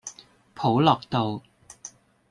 [0.55, 1.43] 普樂道